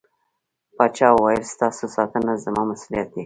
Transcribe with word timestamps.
پاچا 0.77 1.07
وويل: 1.15 1.43
ستاسو 1.53 1.85
ساتنه 1.95 2.33
زما 2.43 2.61
مسووليت 2.69 3.07
دى. 3.13 3.19